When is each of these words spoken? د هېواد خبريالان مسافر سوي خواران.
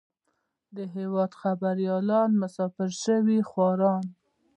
د 0.75 0.77
هېواد 0.95 1.31
خبريالان 1.41 2.29
مسافر 2.41 2.89
سوي 3.05 3.39
خواران. 3.49 4.05